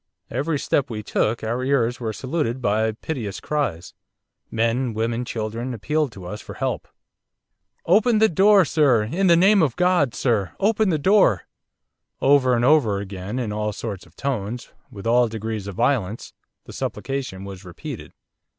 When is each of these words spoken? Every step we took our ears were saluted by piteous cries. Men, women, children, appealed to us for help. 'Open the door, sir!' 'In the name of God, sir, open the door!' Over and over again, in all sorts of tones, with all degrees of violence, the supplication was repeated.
Every 0.31 0.57
step 0.57 0.89
we 0.89 1.03
took 1.03 1.43
our 1.43 1.63
ears 1.63 1.99
were 1.99 2.11
saluted 2.11 2.59
by 2.59 2.93
piteous 3.03 3.39
cries. 3.39 3.93
Men, 4.49 4.95
women, 4.95 5.25
children, 5.25 5.75
appealed 5.75 6.11
to 6.13 6.25
us 6.25 6.41
for 6.41 6.55
help. 6.55 6.87
'Open 7.85 8.17
the 8.17 8.27
door, 8.27 8.65
sir!' 8.65 9.03
'In 9.03 9.27
the 9.27 9.35
name 9.35 9.61
of 9.61 9.75
God, 9.75 10.15
sir, 10.15 10.53
open 10.59 10.89
the 10.89 10.97
door!' 10.97 11.43
Over 12.19 12.55
and 12.55 12.65
over 12.65 12.97
again, 12.97 13.37
in 13.37 13.53
all 13.53 13.73
sorts 13.73 14.07
of 14.07 14.15
tones, 14.15 14.71
with 14.89 15.05
all 15.05 15.27
degrees 15.27 15.67
of 15.67 15.75
violence, 15.75 16.33
the 16.65 16.73
supplication 16.73 17.43
was 17.43 17.63
repeated. 17.63 18.11